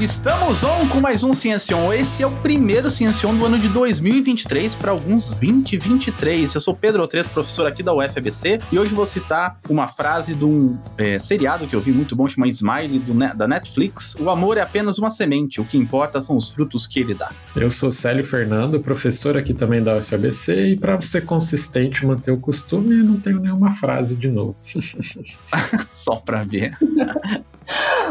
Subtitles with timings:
[0.00, 1.92] Estamos on com mais um Ciencion.
[1.92, 6.54] Esse é o primeiro Ciencion do ano de 2023 para alguns 2023.
[6.54, 10.42] Eu sou Pedro Altreto, professor aqui da UFABC, e hoje vou citar uma frase de
[10.42, 14.16] um é, seriado que eu vi muito bom, chamado Smile, do, da Netflix.
[14.18, 17.30] O amor é apenas uma semente, o que importa são os frutos que ele dá.
[17.54, 22.38] Eu sou Célio Fernando, professor aqui também da UFABC, e para ser consistente manter o
[22.38, 24.56] costume, não tenho nenhuma frase de novo.
[25.92, 26.72] Só para ver.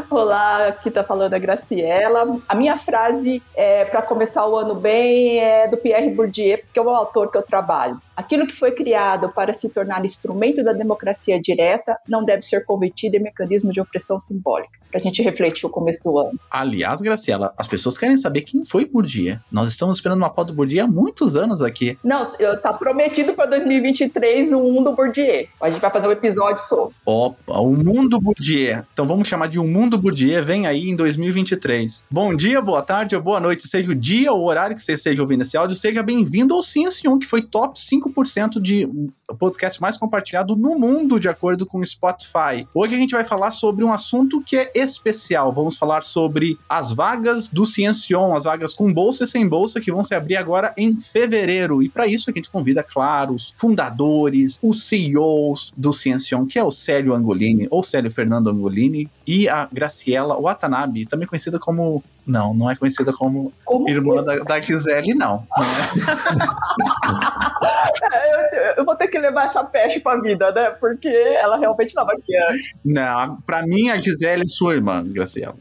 [0.10, 2.38] Olá, aqui tá falando a Graciela.
[2.48, 6.82] A minha frase é, para começar o ano bem é do Pierre Bourdieu, porque é
[6.82, 8.00] o autor que eu trabalho.
[8.20, 13.16] Aquilo que foi criado para se tornar instrumento da democracia direta não deve ser convertido
[13.16, 14.78] em mecanismo de opressão simbólica.
[14.92, 16.38] Pra gente refletir o começo do ano.
[16.52, 19.38] Aliás, Graciela, as pessoas querem saber quem foi Bourdieu.
[19.50, 21.98] Nós estamos esperando uma foto do Bourdieu há muitos anos aqui.
[22.04, 25.48] Não, tá prometido para 2023 o mundo Bourdieu.
[25.62, 26.96] A gente vai fazer um episódio sobre.
[27.06, 28.84] Opa, o mundo Bourdieu.
[28.92, 30.44] Então vamos chamar de um mundo Bourdieu.
[30.44, 32.04] Vem aí em 2023.
[32.12, 34.94] Bom dia, boa tarde ou boa noite, seja o dia ou o horário que você
[34.94, 35.78] esteja ouvindo esse áudio.
[35.78, 38.09] Seja bem-vindo ao Ciência 1, que foi top 5%
[38.60, 38.90] de
[39.38, 42.68] podcast mais compartilhado no mundo, de acordo com o Spotify.
[42.74, 45.54] Hoje a gente vai falar sobre um assunto que é especial.
[45.54, 49.92] Vamos falar sobre as vagas do Ciencion, as vagas com bolsa e sem bolsa, que
[49.92, 51.84] vão se abrir agora em fevereiro.
[51.84, 56.64] E para isso a gente convida, claro, os fundadores, os CEOs do Ciencion, que é
[56.64, 62.54] o Célio Angolini, ou Célio Fernando Angolini, e a Graciela Watanabe, também conhecida como não,
[62.54, 65.48] não é conhecida como, como irmã da, da Gisele, não.
[65.58, 65.68] não
[68.08, 68.70] é.
[68.70, 70.72] eu, eu, vou ter que levar essa peste pra vida, né?
[70.72, 72.80] Porque ela realmente estava aqui antes.
[72.84, 75.56] Não, pra mim a Gisele é sua irmã, Graciela.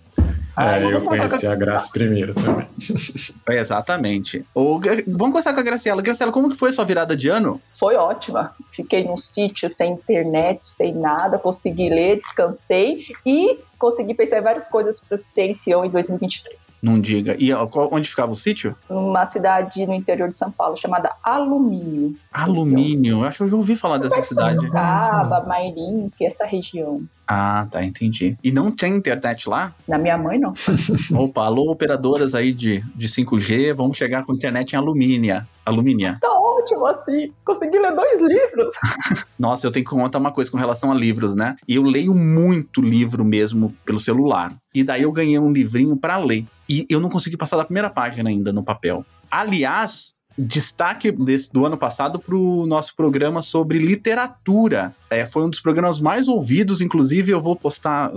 [0.61, 2.67] Ah, eu conheci a Graça primeiro também.
[3.57, 4.45] Exatamente.
[4.53, 6.03] O, vamos começar com a Graciela.
[6.03, 7.61] Graciela, como que foi a sua virada de ano?
[7.73, 8.57] Foi ótima.
[8.73, 14.69] Fiquei num sítio sem internet, sem nada, consegui ler, descansei e consegui pensar em várias
[14.69, 16.79] coisas para o Ciencião em 2023.
[16.83, 17.37] Não diga.
[17.39, 18.77] E onde ficava o sítio?
[18.91, 22.17] Numa cidade no interior de São Paulo, chamada Alumínio.
[22.33, 23.19] Alumínio?
[23.19, 24.57] Eu acho que eu já ouvi falar dessa cidade.
[24.57, 27.01] Sorocaba, Mairim, que é essa região.
[27.31, 28.39] Ah, tá, entendi.
[28.43, 29.75] E não tem internet lá?
[29.87, 30.55] Na minha mãe, não.
[31.15, 35.47] Opa, alô, operadoras aí de, de 5G, vamos chegar com internet em alumínia.
[35.69, 36.15] Alumínia.
[36.21, 37.33] Tá ótimo, assim.
[37.45, 38.75] Consegui ler dois livros.
[39.39, 41.57] Nossa, eu tenho que contar uma coisa com relação a livros, né?
[41.67, 44.55] E eu leio muito livro mesmo pelo celular.
[44.75, 46.47] E daí eu ganhei um livrinho para ler.
[46.69, 49.05] E eu não consegui passar da primeira página ainda no papel.
[49.31, 54.95] Aliás, destaque desse, do ano passado para o nosso programa sobre literatura.
[55.11, 58.11] É, foi um dos programas mais ouvidos, inclusive eu vou postar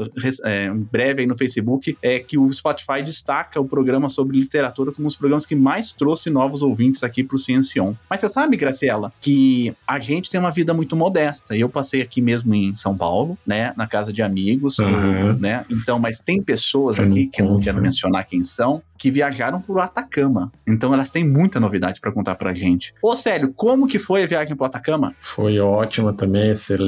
[0.44, 4.92] é, em breve aí no Facebook, é que o Spotify destaca o programa sobre literatura
[4.92, 7.94] como um dos programas que mais trouxe novos ouvintes aqui para o Ciencion.
[8.10, 11.56] Mas você sabe, Graciela, que a gente tem uma vida muito modesta.
[11.56, 15.34] Eu passei aqui mesmo em São Paulo, né, na casa de amigos, uhum.
[15.40, 15.66] né?
[15.70, 19.80] Então, mas tem pessoas aqui que eu não quero mencionar quem são, que viajaram por
[19.80, 20.52] Atacama.
[20.68, 22.94] Então elas têm muita novidade para contar pra gente.
[23.02, 25.16] Ô, Célio, como que foi a viagem pro Atacama?
[25.20, 26.81] Foi ótima também, excelente,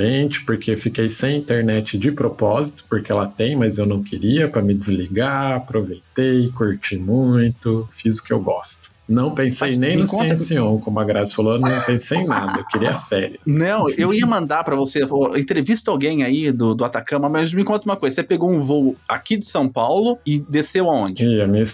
[0.46, 4.74] porque fiquei sem internet de propósito, porque ela tem, mas eu não queria, para me
[4.74, 8.93] desligar, aproveitei, curti muito, fiz o que eu gosto.
[9.08, 12.66] Não pensei Mas, nem no Ciencion, como a Grazi falou, não pensei em nada, eu
[12.66, 13.42] queria férias.
[13.48, 15.02] Não, eu ia mandar para você,
[15.36, 18.96] entrevista alguém aí do, do Atacama, mas me conta uma coisa, você pegou um voo
[19.08, 21.26] aqui de São Paulo e desceu aonde?
[21.26, 21.66] E a, minha,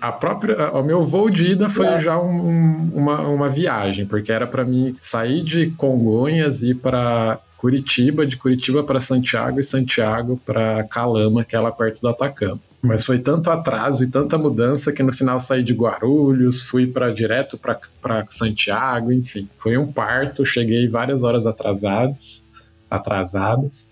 [0.00, 1.98] a, a própria, o meu voo de ida foi é.
[1.98, 7.40] já um, uma, uma viagem, porque era para mim sair de Congonhas e ir para
[7.56, 12.60] Curitiba, de Curitiba para Santiago e Santiago para Calama, que é lá perto do Atacama.
[12.82, 17.14] Mas foi tanto atraso e tanta mudança que no final saí de Guarulhos, fui para
[17.14, 19.48] direto para Santiago, enfim.
[19.56, 22.44] Foi um parto, cheguei várias horas atrasados,
[22.90, 23.88] atrasadas.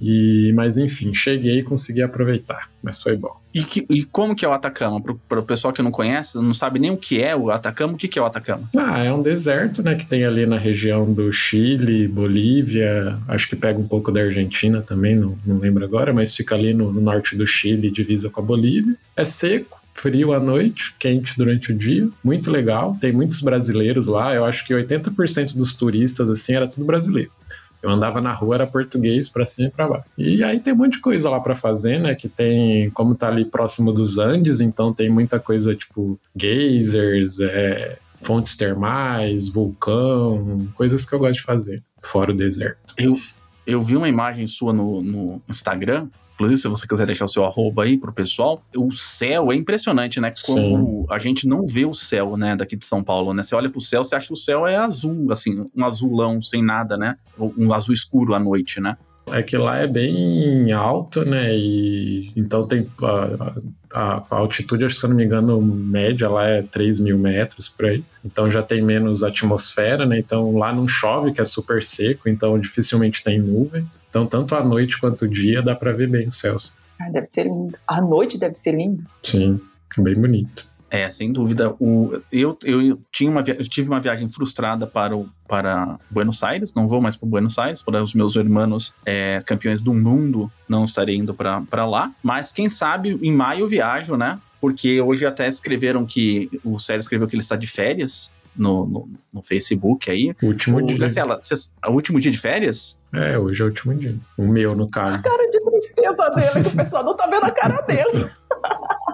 [0.00, 3.40] E, mas enfim, cheguei e consegui aproveitar, mas foi bom.
[3.54, 5.00] E, que, e como que é o Atacama?
[5.28, 7.96] Para o pessoal que não conhece, não sabe nem o que é o Atacama, o
[7.96, 8.68] que, que é o Atacama?
[8.76, 13.56] Ah, é um deserto, né, que tem ali na região do Chile, Bolívia, acho que
[13.56, 17.00] pega um pouco da Argentina também, não, não lembro agora, mas fica ali no, no
[17.00, 18.96] norte do Chile, divisa com a Bolívia.
[19.14, 22.96] É seco, frio à noite, quente durante o dia, muito legal.
[23.00, 27.30] Tem muitos brasileiros lá, eu acho que 80% dos turistas assim era tudo brasileiro.
[27.82, 30.04] Eu andava na rua, era português para cima e para baixo.
[30.16, 32.14] E aí tem um monte de coisa lá para fazer, né?
[32.14, 37.98] Que tem, como tá ali próximo dos Andes, então tem muita coisa tipo geysers, é,
[38.20, 42.94] fontes termais, vulcão, coisas que eu gosto de fazer, fora o deserto.
[42.96, 43.14] Eu,
[43.66, 46.08] eu vi uma imagem sua no, no Instagram
[46.42, 50.20] inclusive se você quiser deixar o seu arroba aí pro pessoal, o céu é impressionante,
[50.20, 50.32] né?
[50.44, 51.06] Como Sim.
[51.08, 53.42] a gente não vê o céu, né, daqui de São Paulo, né?
[53.44, 56.62] Você olha pro céu, você acha que o céu é azul, assim, um azulão sem
[56.62, 57.16] nada, né?
[57.38, 58.96] Um azul escuro à noite, né?
[59.26, 61.54] É que lá é bem alto, né?
[61.54, 63.52] E então tem a,
[63.94, 67.86] a, a altitude, se eu não me engano, média lá é 3 mil metros por
[67.86, 68.04] aí.
[68.24, 70.18] Então já tem menos atmosfera, né?
[70.18, 73.86] Então lá não chove, que é super seco, então dificilmente tem nuvem.
[74.10, 76.76] Então tanto a noite quanto o dia dá para ver bem os céus.
[77.00, 77.76] Ah, deve ser lindo.
[77.86, 79.04] A noite deve ser lindo.
[79.22, 79.60] Sim,
[79.96, 80.66] é bem bonito.
[80.92, 81.74] É, sem dúvida.
[81.80, 86.74] O, eu, eu, tinha uma, eu tive uma viagem frustrada para, o, para Buenos Aires,
[86.74, 90.84] não vou mais para Buenos Aires, para os meus irmãos é, campeões do mundo, não
[90.84, 92.12] estarei indo para lá.
[92.22, 94.38] Mas quem sabe em maio eu viajo, né?
[94.60, 98.30] Porque hoje até escreveram que o Célio escreveu que ele está de férias.
[98.54, 100.36] No, no, no Facebook aí.
[100.42, 100.98] O último o, dia.
[100.98, 102.98] Graciela, cês, o último dia de férias?
[103.10, 104.14] É, hoje é o último dia.
[104.36, 105.20] O meu, no caso.
[105.20, 108.30] A cara de tristeza dele, que o pessoal não tá vendo a cara dele.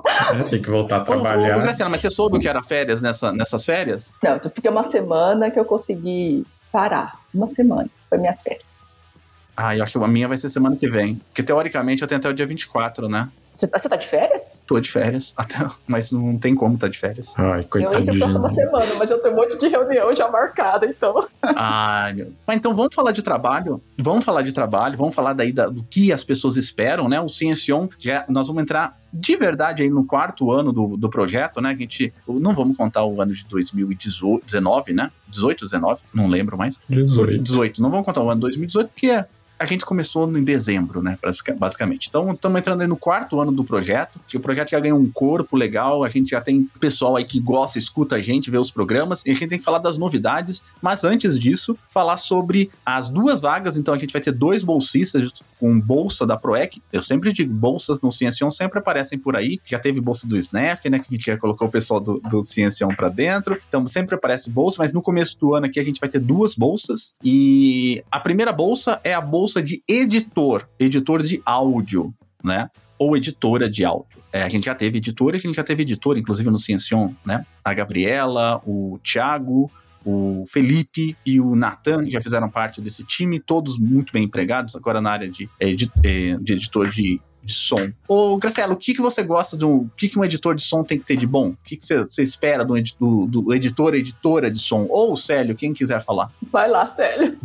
[0.08, 1.56] É, tem que voltar a trabalhar.
[1.56, 4.14] Ô, ô, Graciela, mas você soube o que era férias nessa, nessas férias?
[4.22, 7.20] Não, eu fiquei uma semana que eu consegui parar.
[7.32, 7.88] Uma semana.
[8.08, 9.36] Foi minhas férias.
[9.56, 11.20] Ah, eu acho que a minha vai ser semana que vem.
[11.28, 13.28] Porque teoricamente eu tenho até o dia 24, né?
[13.58, 14.60] Você tá, você tá de férias?
[14.64, 17.36] Tô de férias, até, mas não tem como tá de férias.
[17.36, 18.22] Ai, coitadinho.
[18.22, 21.26] Eu entro uma semana, mas eu tenho um monte de reunião já marcada, então.
[21.42, 22.32] Ai, meu.
[22.46, 23.82] Mas então vamos falar de trabalho?
[23.98, 27.20] Vamos falar de trabalho, vamos falar daí da, do que as pessoas esperam, né?
[27.20, 31.60] O Ciencion, já, nós vamos entrar de verdade aí no quarto ano do, do projeto,
[31.60, 31.70] né?
[31.70, 35.10] A gente não vamos contar o ano de 2019, né?
[35.26, 36.80] 18, 19, não lembro mais.
[36.88, 37.42] 18.
[37.42, 37.82] 18.
[37.82, 39.26] Não vamos contar o ano de 2018, porque é
[39.58, 41.18] a gente começou em dezembro, né,
[41.58, 42.08] basicamente.
[42.08, 44.20] Então, estamos entrando aí no quarto ano do projeto.
[44.32, 47.78] O projeto já ganhou um corpo legal, a gente já tem pessoal aí que gosta,
[47.78, 51.02] escuta a gente, vê os programas, e a gente tem que falar das novidades, mas
[51.02, 53.76] antes disso, falar sobre as duas vagas.
[53.76, 56.80] Então, a gente vai ter dois bolsistas com bolsa da ProEC.
[56.92, 59.60] Eu sempre digo, bolsas no Ciencion sempre aparecem por aí.
[59.64, 62.44] Já teve bolsa do SNEF, né, que a gente já colocou o pessoal do, do
[62.44, 63.58] Ciencion para dentro.
[63.68, 66.54] Então, sempre aparece bolsa, mas no começo do ano aqui a gente vai ter duas
[66.54, 67.12] bolsas.
[67.24, 72.14] E a primeira bolsa é a bolsa bolsa de editor, editor de áudio,
[72.44, 72.68] né?
[72.98, 74.22] Ou editora de áudio.
[74.30, 77.46] É, a gente já teve editora, a gente já teve editor, inclusive no Ciencion, né?
[77.64, 79.70] A Gabriela, o Thiago,
[80.04, 85.00] o Felipe e o Nathan já fizeram parte desse time, todos muito bem empregados, agora
[85.00, 87.90] na área de, é, de, é, de editor de de som.
[88.06, 89.70] Ô, Graciela, o que, que você gosta do.
[89.70, 91.50] O que, que um editor de som tem que ter de bom?
[91.50, 94.86] O que, que você, você espera do, do, do editor, editora de som?
[94.90, 96.30] Ou o Célio, quem quiser falar.
[96.50, 97.38] Vai lá, Célio.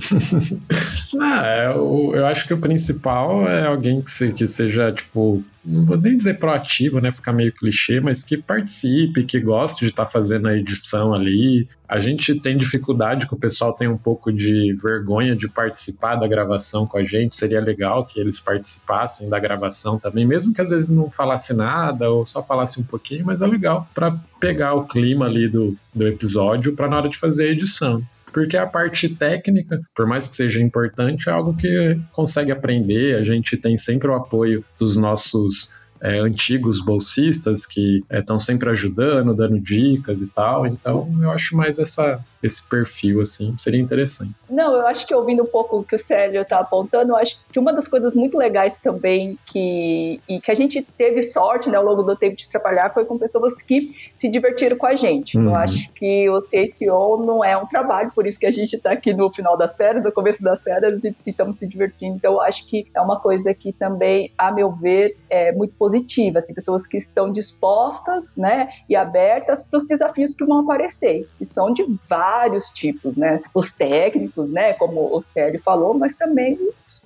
[1.14, 5.44] Não, é, eu, eu acho que o principal é alguém que, se, que seja, tipo,
[5.66, 7.12] não vou nem dizer proativo, né?
[7.12, 11.68] Ficar meio clichê, mas que participe, que goste de estar tá fazendo a edição ali.
[11.88, 16.28] A gente tem dificuldade que o pessoal tem um pouco de vergonha de participar da
[16.28, 17.36] gravação com a gente.
[17.36, 22.10] Seria legal que eles participassem da gravação também, mesmo que às vezes não falasse nada
[22.10, 26.08] ou só falasse um pouquinho, mas é legal para pegar o clima ali do, do
[26.08, 30.36] episódio para na hora de fazer a edição porque a parte técnica, por mais que
[30.36, 33.16] seja importante, é algo que consegue aprender.
[33.16, 38.70] A gente tem sempre o apoio dos nossos é, antigos bolsistas que estão é, sempre
[38.70, 40.66] ajudando, dando dicas e tal.
[40.66, 44.36] Então, eu acho mais essa esse perfil, assim, seria interessante.
[44.50, 47.40] Não, eu acho que ouvindo um pouco o que o Célio está apontando, eu acho
[47.52, 51.78] que uma das coisas muito legais também que, e que a gente teve sorte né,
[51.78, 55.38] ao longo do tempo de trabalhar foi com pessoas que se divertiram com a gente.
[55.38, 55.46] Uhum.
[55.46, 58.92] Eu acho que o CSO não é um trabalho, por isso que a gente está
[58.92, 62.18] aqui no final das férias, no começo das férias, e estamos se divertindo.
[62.18, 66.40] Então, eu acho que é uma coisa que também, a meu ver, é muito positiva.
[66.40, 71.46] Assim, pessoas que estão dispostas né, e abertas para os desafios que vão aparecer, que
[71.46, 73.42] são de vários vários tipos, né?
[73.54, 74.74] Os técnicos, né?
[74.74, 76.58] Como o Célio falou, mas também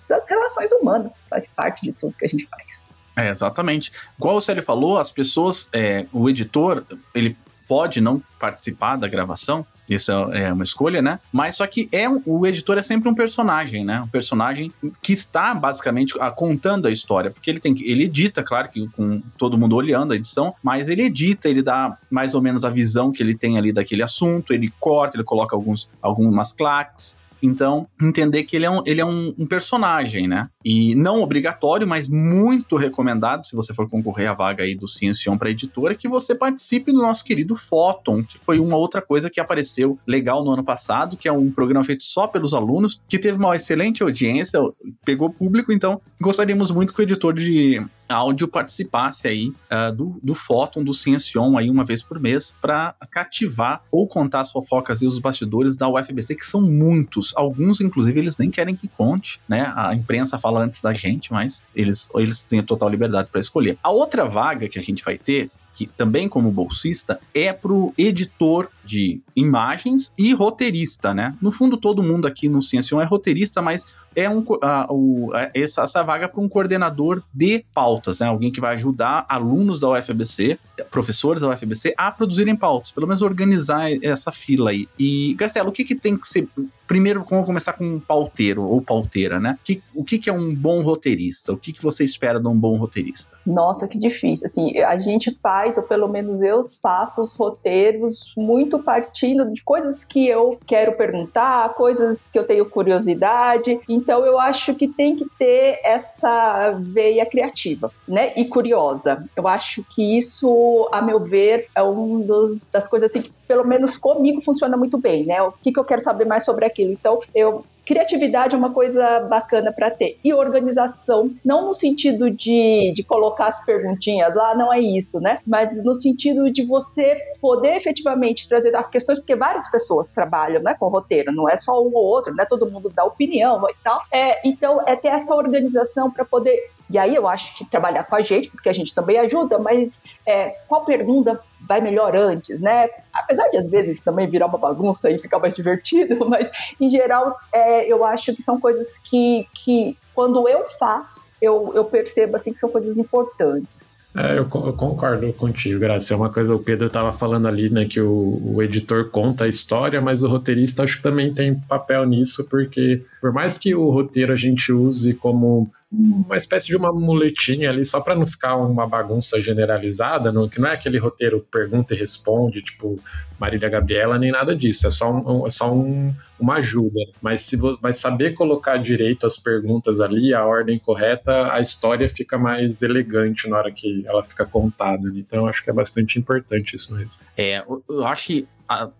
[0.07, 2.97] das relações humanas, que faz parte de tudo que a gente faz.
[3.15, 3.91] É, exatamente.
[4.17, 7.35] Igual o Célio falou, as pessoas, é, o editor, ele
[7.67, 9.65] pode não participar da gravação,
[9.95, 11.19] isso é uma escolha, né?
[11.31, 14.01] Mas só que é um, o editor é sempre um personagem, né?
[14.01, 18.69] Um personagem que está basicamente contando a história, porque ele tem que ele edita, claro
[18.69, 22.65] que com todo mundo olhando a edição, mas ele edita, ele dá mais ou menos
[22.65, 27.15] a visão que ele tem ali daquele assunto, ele corta, ele coloca alguns algumas claques,
[27.41, 30.49] então, entender que ele é um, ele é um, um, personagem, né?
[30.63, 35.37] E não obrigatório, mas muito recomendado, se você for concorrer à vaga aí do Ciencion
[35.37, 39.39] para editora, que você participe do nosso querido Photon, que foi uma outra coisa que
[39.39, 43.37] apareceu legal no ano passado, que é um programa feito só pelos alunos, que teve
[43.37, 44.59] uma excelente audiência,
[45.05, 50.33] pegou público, então gostaríamos muito que o editor de áudio participasse aí uh, do, do
[50.33, 55.07] fóton do Ciencion aí uma vez por mês para cativar ou contar as fofocas e
[55.07, 57.33] os bastidores da UFBC, que são muitos.
[57.35, 59.71] Alguns, inclusive, eles nem querem que conte, né?
[59.75, 63.77] A imprensa fala antes da gente, mas eles, eles têm total liberdade para escolher.
[63.83, 67.93] A outra vaga que a gente vai ter que também como bolsista, é para o
[67.95, 71.35] editor de imagens e roteirista, né?
[71.39, 76.01] No fundo, todo mundo aqui no Ciência é roteirista, mas é um, uh, essa, essa
[76.01, 78.25] vaga para um coordenador de pautas, né?
[78.25, 80.57] Alguém que vai ajudar alunos da UFBC,
[80.89, 84.89] professores da UFBC, a produzirem pautas, pelo menos organizar essa fila aí.
[84.97, 86.47] E, Garcelo, o que, que tem que ser.
[86.87, 89.59] Primeiro, vamos começar com um pauteiro ou pauteira, né?
[89.63, 91.51] Que, o que, que é um bom roteirista?
[91.51, 93.37] O que, que você espera de um bom roteirista?
[93.45, 94.45] Nossa, que difícil.
[94.45, 100.05] Assim, a gente faz, ou pelo menos eu faço os roteiros muito partindo de coisas
[100.05, 103.77] que eu quero perguntar, coisas que eu tenho curiosidade.
[103.89, 108.31] Então eu acho que tem que ter essa veia criativa, né?
[108.37, 109.27] E curiosa.
[109.35, 113.65] Eu acho que isso, a meu ver, é um dos, das coisas assim que pelo
[113.65, 115.41] menos comigo funciona muito bem, né?
[115.41, 116.91] O que, que eu quero saber mais sobre aquilo.
[116.91, 120.19] Então, eu criatividade é uma coisa bacana para ter.
[120.21, 125.39] E organização, não no sentido de, de colocar as perguntinhas lá, não é isso, né?
[125.47, 130.75] Mas no sentido de você poder efetivamente trazer as questões, porque várias pessoas trabalham né,
[130.77, 132.45] com roteiro, não é só um ou outro, né?
[132.45, 134.01] Todo mundo dá opinião e tal.
[134.11, 138.15] É, então, é ter essa organização para poder e aí eu acho que trabalhar com
[138.15, 142.89] a gente, porque a gente também ajuda, mas é, qual pergunta vai melhor antes, né?
[143.13, 147.37] Apesar de às vezes também virar uma bagunça e ficar mais divertido, mas em geral
[147.53, 152.51] é, eu acho que são coisas que, que quando eu faço, eu, eu percebo assim
[152.51, 153.99] que são coisas importantes.
[154.15, 156.11] É, eu, eu, concordo contigo, Graça.
[156.11, 159.47] É uma coisa, o Pedro estava falando ali, né, que o, o, editor conta a
[159.47, 163.91] história, mas o roteirista acho que também tem papel nisso, porque por mais que o
[163.91, 168.57] roteiro a gente use como uma espécie de uma muletinha ali, só para não ficar
[168.57, 172.99] uma bagunça generalizada, no, que não é aquele roteiro pergunta e responde, tipo
[173.39, 176.99] Marília Gabriela, nem nada disso, é só, um, é só um, uma ajuda.
[177.21, 182.37] Mas se vai saber colocar direito as perguntas ali, a ordem correta, a história fica
[182.37, 185.07] mais elegante na hora que ela fica contada.
[185.15, 187.21] Então, acho que é bastante importante isso mesmo.
[187.37, 188.47] É, eu acho que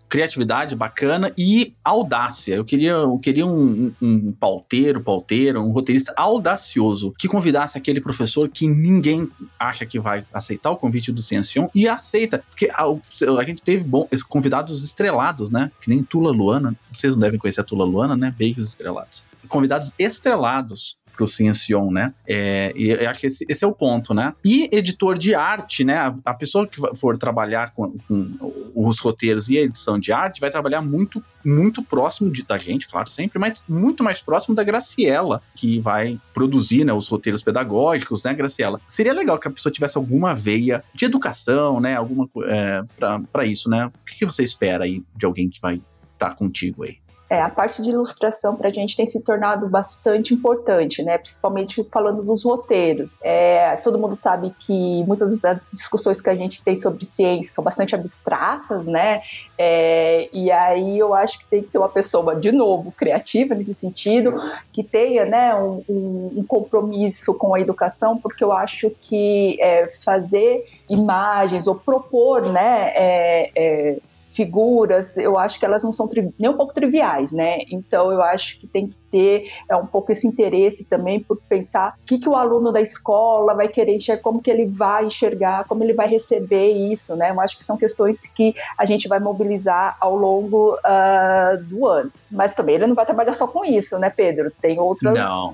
[0.08, 2.56] criatividade bacana e audácia.
[2.56, 8.00] Eu queria, eu queria um, um, um pauteiro, pauteiro, um roteirista audacioso que convidasse aquele
[8.00, 12.44] professor que ninguém acha que vai aceitar o convite do Ciencion e aceita.
[12.50, 12.84] Porque a,
[13.40, 15.72] a gente teve bom, convidados estrelados, né?
[15.82, 16.76] Que nem Tula Luana.
[16.94, 18.34] Vocês não devem conhecer a Tula Luana, né?
[18.38, 19.24] Beijos estrelados.
[19.48, 22.14] Convidados estrelados para o Ciencion, né?
[22.26, 24.34] É, e eu acho que esse, esse, é o ponto, né?
[24.46, 25.96] E editor de arte, né?
[25.98, 30.40] A, a pessoa que for trabalhar com, com, os roteiros e a edição de arte
[30.40, 34.64] vai trabalhar muito, muito próximo de, da gente, claro, sempre, mas muito mais próximo da
[34.64, 38.80] Graciela, que vai produzir né, os roteiros pedagógicos, né, Graciela?
[38.88, 41.96] Seria legal que a pessoa tivesse alguma veia de educação, né?
[41.96, 42.84] Alguma é,
[43.32, 43.88] para isso, né?
[43.88, 45.82] O que, que você espera aí de alguém que vai
[46.14, 46.98] estar tá contigo aí?
[47.30, 51.18] É, a parte de ilustração para a gente tem se tornado bastante importante, né?
[51.18, 53.18] Principalmente falando dos roteiros.
[53.22, 57.64] É, todo mundo sabe que muitas das discussões que a gente tem sobre ciência são
[57.64, 59.22] bastante abstratas, né?
[59.58, 63.74] É, e aí eu acho que tem que ser uma pessoa, de novo, criativa nesse
[63.74, 64.34] sentido,
[64.72, 70.66] que tenha né, um, um compromisso com a educação, porque eu acho que é, fazer
[70.90, 72.94] imagens ou propor, né?
[74.30, 77.60] Figuras, eu acho que elas não são nem um pouco triviais, né?
[77.72, 81.96] Então eu acho que tem que ter é, um pouco esse interesse também por pensar
[82.02, 85.66] o que, que o aluno da escola vai querer enxergar, como que ele vai enxergar,
[85.66, 87.32] como ele vai receber isso, né?
[87.32, 92.12] Eu acho que são questões que a gente vai mobilizar ao longo uh, do ano.
[92.30, 94.52] Mas também ele não vai trabalhar só com isso, né, Pedro?
[94.62, 95.54] Tem outras não.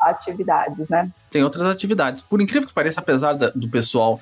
[0.00, 1.10] atividades, né?
[1.32, 2.22] Tem outras atividades.
[2.22, 4.20] Por incrível que pareça, apesar da, do pessoal,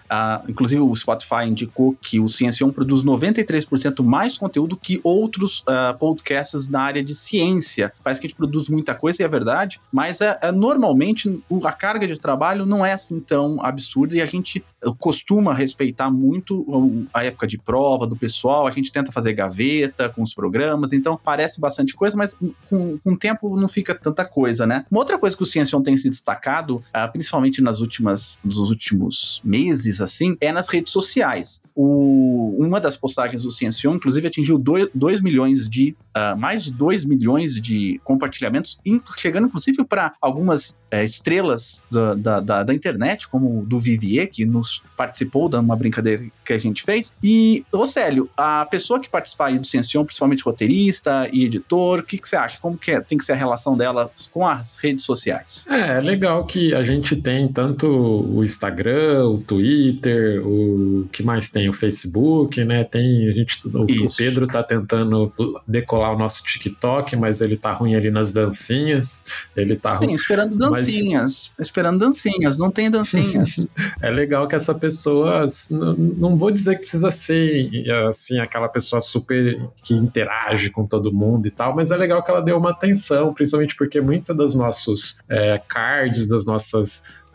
[0.49, 6.69] inclusive o Spotify indicou que o Ciência produz 93% mais conteúdo que outros uh, podcasts
[6.69, 7.93] na área de ciência.
[8.03, 11.73] Parece que a gente produz muita coisa, e é verdade, mas é, é, normalmente a
[11.73, 14.65] carga de trabalho não é assim tão absurda e a gente
[14.99, 20.23] costuma respeitar muito a época de prova do pessoal, a gente tenta fazer gaveta com
[20.23, 22.35] os programas, então parece bastante coisa, mas
[22.69, 24.87] com, com o tempo não fica tanta coisa, né?
[24.91, 29.41] Uma outra coisa que o Ciência tem se destacado uh, principalmente nas últimas, nos últimos
[29.45, 31.63] meses, assim, é nas redes sociais.
[31.75, 37.05] O, uma das postagens do Ciencion, inclusive, atingiu 2 milhões de, uh, mais de 2
[37.05, 38.79] milhões de compartilhamentos,
[39.17, 44.45] chegando inclusive para algumas é, estrelas da, da, da, da, internet, como do Vivier, que
[44.45, 47.15] nos participou de uma brincadeira que a gente fez.
[47.23, 52.03] E, ô Célio, a pessoa que participar aí do Ciencion, principalmente roteirista e editor, o
[52.03, 52.59] que, que você acha?
[52.61, 55.65] Como que é, tem que ser a relação delas com as redes sociais?
[55.69, 61.51] É, é legal que a gente tem tanto o Instagram, o Twitter, o que mais
[61.51, 61.69] tem?
[61.69, 62.85] O Facebook, né?
[62.85, 65.33] Tem, a gente, o, o Pedro tá tentando
[65.67, 69.27] decolar o nosso TikTok, mas ele tá ruim ali nas dancinhas.
[69.57, 70.15] Ele tá Sim, ruim.
[70.15, 71.51] esperando dancinhas.
[71.57, 71.67] Mas...
[71.67, 73.67] Esperando dancinhas, não tem dancinhas.
[74.01, 77.71] é legal que essa pessoa, não vou dizer que precisa ser
[78.09, 82.31] assim, aquela pessoa super que interage com todo mundo e tal, mas é legal que
[82.31, 86.80] ela deu uma atenção, principalmente porque muitos dos nossos é, cards, das nossas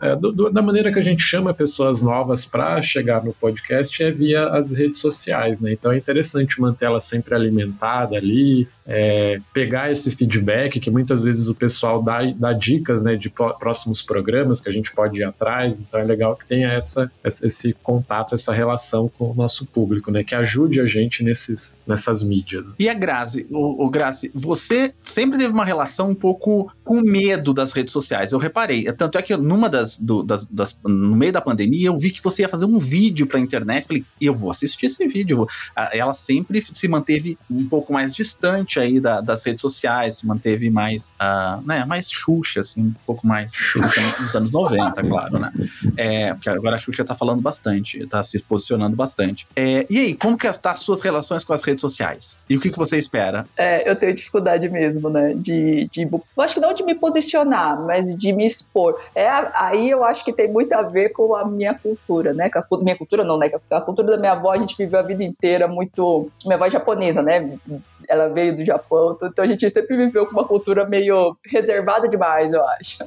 [0.00, 4.02] é, do, do, da maneira que a gente chama pessoas novas para chegar no podcast
[4.02, 5.72] é via as redes sociais, né?
[5.72, 11.48] Então é interessante manter ela sempre alimentada ali, é, pegar esse feedback que muitas vezes
[11.48, 15.80] o pessoal dá, dá dicas né, de próximos programas que a gente pode ir atrás.
[15.80, 20.22] Então é legal que tenha essa, esse contato, essa relação com o nosso público, né?
[20.22, 22.70] Que ajude a gente nesses, nessas mídias.
[22.78, 27.52] E a Grazi, o, o Grazi, você sempre teve uma relação um pouco com medo
[27.52, 28.32] das redes sociais.
[28.32, 28.84] Eu reparei.
[28.92, 32.22] Tanto é que numa das, do, das, das no meio da pandemia eu vi que
[32.22, 33.86] você ia fazer um vídeo para a internet.
[33.88, 35.46] Falei, eu vou assistir esse vídeo.
[35.92, 40.70] Ela sempre se manteve um pouco mais distante aí da, das redes sociais, se manteve
[40.70, 45.52] mais, uh, né, mais Xuxa, assim, um pouco mais Xuxa nos anos 90, claro, né?
[45.96, 49.46] É, porque agora a Xuxa tá falando bastante, tá se posicionando bastante.
[49.54, 52.38] É, e aí, como que tá as suas relações com as redes sociais?
[52.48, 53.46] E o que, que você espera?
[53.56, 57.80] É, eu tenho dificuldade mesmo, né, de, de, eu acho que não de me posicionar,
[57.82, 59.00] mas de me expor.
[59.14, 62.76] É, aí eu acho que tem muito a ver com a minha cultura, né, com
[62.76, 65.02] a minha cultura não, né, com a cultura da minha avó, a gente viveu a
[65.02, 67.58] vida inteira muito, minha avó é japonesa, né,
[68.08, 72.52] ela veio do Japão, então a gente sempre viveu com uma cultura meio reservada demais,
[72.52, 73.04] eu acho.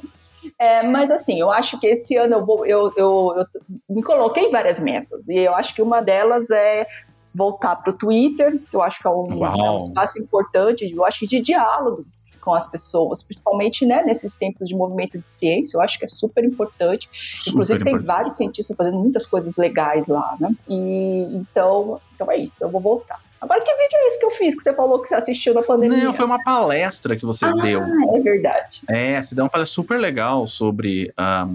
[0.58, 3.46] É, mas assim, eu acho que esse ano eu, vou, eu, eu, eu
[3.88, 6.86] me coloquei várias metas, e eu acho que uma delas é
[7.34, 11.04] voltar para o Twitter, que eu acho que é um, é um, espaço importante, eu
[11.04, 12.04] acho que de diálogo
[12.40, 16.08] com as pessoas, principalmente né, nesses tempos de movimento de ciência, eu acho que é
[16.08, 17.08] super importante.
[17.12, 17.98] Super Inclusive, importante.
[17.98, 20.50] tem vários cientistas fazendo muitas coisas legais lá, né?
[20.68, 23.20] E então, então é isso, eu vou voltar.
[23.40, 25.62] Agora, que vídeo é esse que eu fiz que você falou que você assistiu na
[25.62, 26.04] pandemia?
[26.04, 27.82] Não, foi uma palestra que você ah, deu.
[27.82, 28.82] É verdade.
[28.86, 31.06] É, você deu uma palestra super legal sobre.
[31.06, 31.48] Um, ah,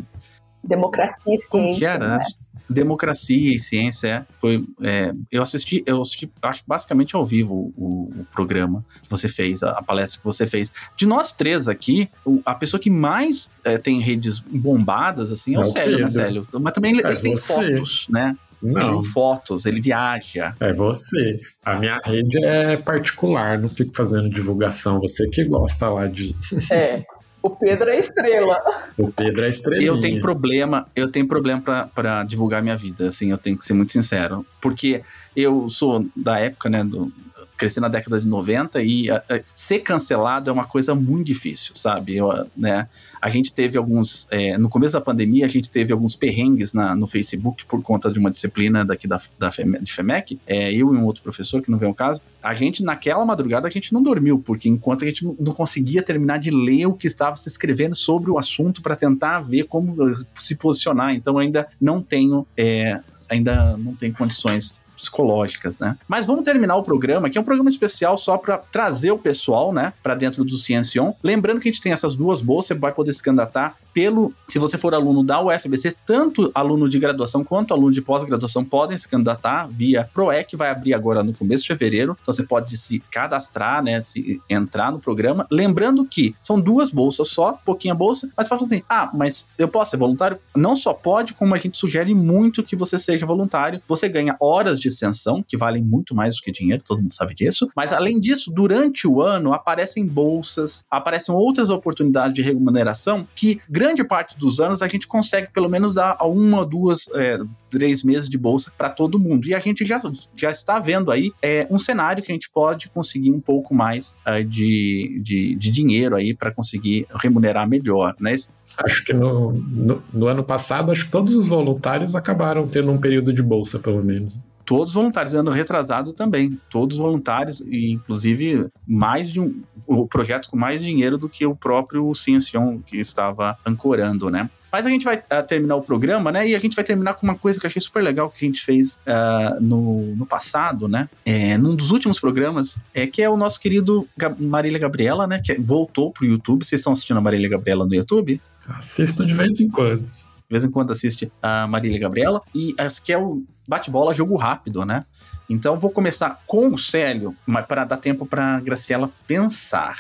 [0.64, 1.50] Democracia e ciência.
[1.52, 2.18] Como que era?
[2.18, 2.24] Né?
[2.68, 4.66] Democracia e ciência, é, foi.
[4.82, 9.62] É, eu assisti, eu assisti, acho basicamente ao vivo o, o programa que você fez,
[9.62, 10.74] a, a, palestra que você fez.
[10.96, 15.58] De nós três aqui, o, a pessoa que mais é, tem redes bombadas, assim, é,
[15.58, 16.48] é o Célio, né, Célio?
[16.60, 18.36] Mas também ele, é ele tem fotos, né?
[18.66, 19.00] Não.
[19.00, 20.56] Ele fotos, ele viaja.
[20.60, 21.40] É você.
[21.64, 25.00] A minha rede é particular, não fico fazendo divulgação.
[25.00, 26.36] Você que gosta lá de.
[26.72, 27.02] É.
[27.46, 28.60] O Pedro é estrela.
[28.98, 29.84] O Pedro é estrela.
[29.84, 31.62] Eu tenho problema, eu tenho problema
[31.94, 34.44] para divulgar minha vida, assim, eu tenho que ser muito sincero.
[34.60, 35.04] Porque
[35.36, 37.14] eu sou da época, né, do,
[37.58, 41.76] cresci na década de 90 e a, a, ser cancelado é uma coisa muito difícil,
[41.76, 42.16] sabe?
[42.16, 42.88] Eu, né?
[43.22, 44.28] A gente teve alguns.
[44.30, 48.12] É, no começo da pandemia, a gente teve alguns perrengues na, no Facebook por conta
[48.12, 50.40] de uma disciplina daqui da, da de FEMEC.
[50.46, 52.22] É, eu e um outro professor, que não vem o caso.
[52.44, 56.38] A gente, naquela madrugada, a gente não dormiu, porque enquanto a gente não conseguia terminar
[56.38, 59.96] de ler o que estava se escrevendo sobre o assunto para tentar ver como
[60.36, 61.16] se posicionar.
[61.16, 62.46] Então, ainda não tenho.
[62.56, 65.98] É, ainda não tenho condições psicológicas, né?
[66.08, 69.74] Mas vamos terminar o programa, que é um programa especial só para trazer o pessoal,
[69.74, 71.14] né, para dentro do Ciencion.
[71.24, 74.60] Lembrando que a gente tem essas duas bolsas, você vai poder se candidatar pelo, se
[74.60, 79.08] você for aluno da UFBC, tanto aluno de graduação quanto aluno de pós-graduação podem se
[79.08, 83.82] candidatar via PROEC, vai abrir agora no começo de fevereiro, então você pode se cadastrar,
[83.82, 85.48] né, se entrar no programa.
[85.50, 89.92] Lembrando que são duas bolsas só, pouquinha bolsa, mas fala assim, ah, mas eu posso
[89.92, 90.38] ser voluntário?
[90.54, 94.78] Não só pode, como a gente sugere muito que você seja voluntário, você ganha horas
[94.78, 97.70] de extensão, que valem muito mais do que dinheiro, todo mundo sabe disso.
[97.74, 103.85] Mas além disso, durante o ano aparecem bolsas, aparecem outras oportunidades de remuneração que grande
[104.04, 107.38] parte dos anos a gente consegue pelo menos dar uma, duas, é,
[107.70, 109.48] três meses de bolsa para todo mundo.
[109.48, 110.02] E a gente já,
[110.36, 114.16] já está vendo aí é, um cenário que a gente pode conseguir um pouco mais
[114.26, 118.36] é, de, de, de dinheiro aí para conseguir remunerar melhor, né?
[118.78, 122.98] Acho que no, no, no, ano passado, acho que todos os voluntários acabaram tendo um
[122.98, 124.38] período de bolsa, pelo menos.
[124.66, 126.60] Todos voluntários, ano retrasado também.
[126.70, 129.62] Todos voluntários, e inclusive mais de um.
[130.10, 134.50] Projetos com mais dinheiro do que o próprio Ciencion que estava ancorando, né?
[134.72, 136.50] Mas a gente vai uh, terminar o programa, né?
[136.50, 138.48] E a gente vai terminar com uma coisa que eu achei super legal que a
[138.48, 141.08] gente fez uh, no, no passado, né?
[141.24, 145.40] É, num dos últimos programas, é que é o nosso querido Gab Marília Gabriela, né?
[145.40, 146.66] Que voltou pro YouTube.
[146.66, 148.42] Vocês estão assistindo a Marília Gabriela no YouTube?
[148.68, 150.10] Assisto de vez em quando
[150.48, 154.36] de vez em quando assiste a Marília Gabriela, e esse que é o bate-bola jogo
[154.36, 155.06] rápido, né?
[155.50, 160.00] Então vou começar com o Célio, mas para dar tempo para Graciela pensar.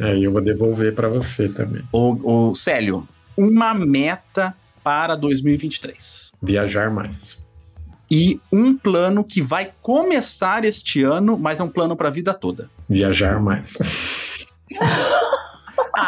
[0.00, 1.82] É, e eu vou devolver para você também.
[1.92, 3.06] O, o Célio,
[3.36, 6.32] uma meta para 2023.
[6.42, 7.46] Viajar mais.
[8.10, 12.32] E um plano que vai começar este ano, mas é um plano para a vida
[12.32, 12.70] toda.
[12.88, 14.22] Viajar mais.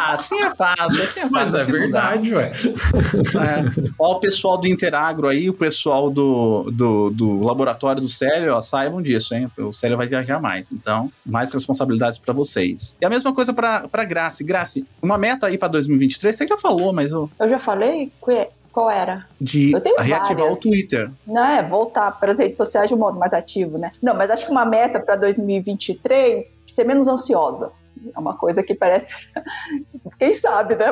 [0.09, 1.29] Ah, assim é fácil, assim é fácil.
[1.31, 2.51] Mas é assim verdade, ué.
[2.51, 3.91] É.
[3.97, 8.61] Ó, o pessoal do Interagro aí, o pessoal do, do, do laboratório do Célio, ó,
[8.61, 9.49] saibam disso, hein?
[9.57, 10.71] O Célio vai viajar mais.
[10.71, 12.95] Então, mais responsabilidades pra vocês.
[13.01, 14.43] E a mesma coisa pra, pra Grace.
[14.43, 18.11] Grace, uma meta aí pra 2023, você já falou, mas eu, Eu já falei?
[18.25, 19.25] Que- Qual era?
[19.41, 20.57] de Eu tenho reativar várias.
[20.59, 21.09] o Twitter.
[21.25, 23.91] Não é voltar para as redes sociais de um modo mais ativo, né?
[24.01, 27.71] Não, mas acho que uma meta para 2023 ser menos ansiosa.
[28.15, 29.15] É uma coisa que parece.
[30.17, 30.85] Quem sabe, né?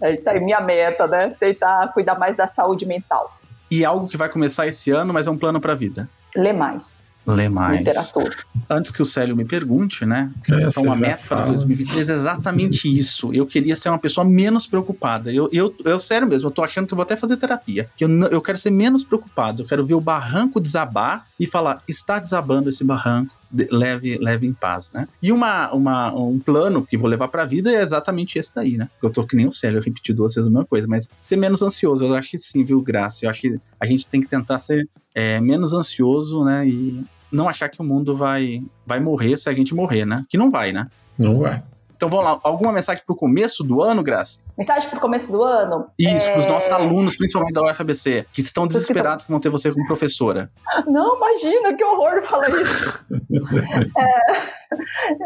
[0.00, 1.34] Aí tá aí minha meta, né?
[1.38, 3.36] Tentar cuidar mais da saúde mental.
[3.70, 6.08] E algo que vai começar esse ano, mas é um plano pra vida.
[6.34, 7.78] Ler mais Ler mais.
[7.78, 8.34] literatura.
[8.68, 10.30] Antes que o Célio me pergunte, né?
[10.50, 11.46] É, Então, uma meta para fala.
[11.52, 13.32] 2023 é exatamente isso.
[13.32, 15.30] Eu queria ser uma pessoa menos preocupada.
[15.32, 17.88] Eu, eu, eu sério mesmo, eu tô achando que eu vou até fazer terapia.
[17.96, 19.62] Que eu, não- eu quero ser menos preocupado.
[19.62, 23.36] Eu quero ver o barranco desabar e falar: está desabando esse barranco.
[23.70, 25.08] Leve, leve em paz, né?
[25.20, 28.88] E uma, uma, um plano que vou levar pra vida é exatamente esse daí, né?
[29.02, 31.36] Eu tô que nem o Célio, eu repeti duas vezes a mesma coisa, mas ser
[31.36, 33.24] menos ansioso, eu acho que sim, viu, Graça?
[33.24, 36.66] Eu acho que a gente tem que tentar ser é, menos ansioso, né?
[36.68, 40.24] E não achar que o mundo vai, vai morrer se a gente morrer, né?
[40.28, 40.88] Que não vai, né?
[41.18, 41.62] Não vai.
[42.00, 44.40] Então vamos lá, alguma mensagem pro começo do ano, Graça?
[44.56, 45.86] Mensagem para o começo do ano?
[45.98, 49.70] Isso, É, pros nossos alunos, principalmente da UFABC, que estão desesperados que vão ter você
[49.70, 50.50] como professora.
[50.88, 53.06] Não, imagina, que horror falar isso.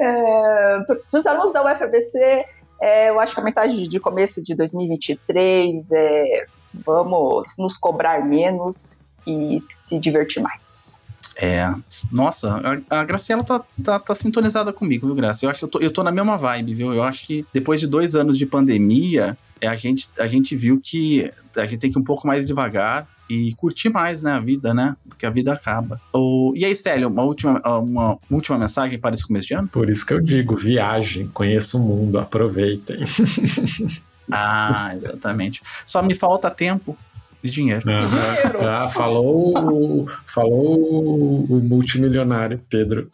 [0.00, 2.44] é, para os alunos da UFABC,
[2.82, 6.46] é, eu acho que a mensagem de começo de 2023 é
[6.84, 10.98] vamos nos cobrar menos e se divertir mais.
[11.36, 11.72] É,
[12.12, 15.44] nossa, a, a Graciela tá, tá, tá sintonizada comigo, viu, Graça?
[15.44, 16.94] Eu acho que eu tô, eu tô na mesma vibe, viu?
[16.94, 20.80] Eu acho que depois de dois anos de pandemia, é, a, gente, a gente viu
[20.82, 24.40] que a gente tem que ir um pouco mais devagar e curtir mais, né, a
[24.40, 24.96] vida, né?
[25.08, 26.00] Porque a vida acaba.
[26.12, 29.68] O, e aí, Célio, uma última, uma última mensagem para esse começo de ano?
[29.68, 32.98] Por isso que eu digo, viagem, conheça o mundo, aproveitem.
[34.32, 35.60] Ah, exatamente.
[35.84, 36.96] Só me falta tempo
[37.44, 37.82] e dinheiro.
[37.82, 38.66] Dinheiro.
[38.66, 43.10] Ah, falou, falou o multimilionário Pedro.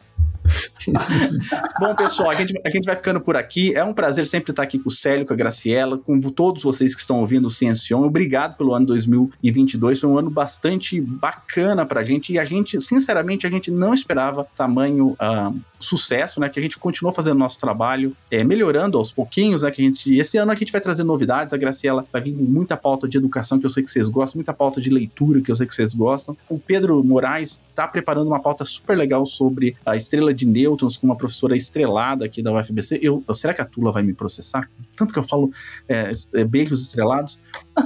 [1.79, 3.73] Bom, pessoal, a gente, a gente vai ficando por aqui.
[3.75, 6.93] É um prazer sempre estar aqui com o Célio, com a Graciela, com todos vocês
[6.93, 8.03] que estão ouvindo o Ciencion.
[8.03, 9.99] Obrigado pelo ano 2022.
[9.99, 12.33] Foi um ano bastante bacana pra gente.
[12.33, 16.49] E a gente, sinceramente, a gente não esperava tamanho ah, sucesso, né?
[16.49, 19.71] Que a gente continuou fazendo nosso trabalho, é, melhorando aos pouquinhos, né?
[19.71, 21.53] Que a gente, esse ano a gente vai trazer novidades.
[21.53, 24.39] A Graciela vai vir com muita pauta de educação que eu sei que vocês gostam,
[24.39, 26.37] muita pauta de leitura que eu sei que vocês gostam.
[26.49, 31.07] O Pedro Moraes está preparando uma pauta super legal sobre a estrela de nêutrons com
[31.07, 32.99] uma professora estrelada aqui da UFBC.
[33.01, 34.69] Eu, será que a Tula vai me processar?
[34.95, 35.51] Tanto que eu falo
[35.87, 37.39] é, é, beijos estrelados.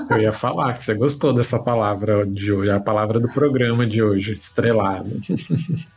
[0.10, 4.02] Eu ia falar que você gostou dessa palavra de hoje, a palavra do programa de
[4.02, 5.18] hoje, estrelado.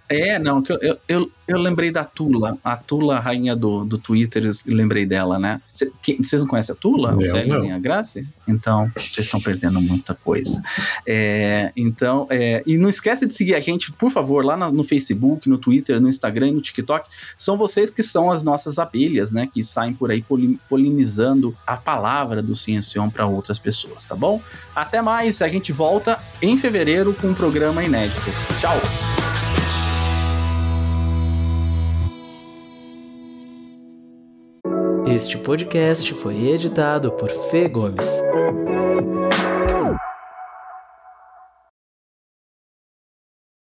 [0.08, 4.42] É, não, que eu, eu, eu, lembrei da Tula, a Tula, rainha do, do Twitter,
[4.66, 5.60] lembrei dela, né?
[5.70, 7.14] Vocês não conhecem a Tula?
[7.14, 7.74] O Eu Célio não.
[7.74, 8.24] a Graça?
[8.48, 10.62] Então, vocês estão perdendo muita coisa.
[11.06, 15.46] É, então, é, e não esquece de seguir a gente, por favor, lá no Facebook,
[15.46, 17.08] no Twitter, no Instagram e no TikTok.
[17.36, 19.48] São vocês que são as nossas abelhas, né?
[19.52, 24.40] Que saem por aí poli- polinizando a palavra do Ciencion para outras pessoas, tá bom?
[24.74, 28.30] Até mais, a gente volta em fevereiro com um programa inédito.
[28.58, 28.80] Tchau!
[35.06, 38.22] Este podcast foi editado por Fê Gomes.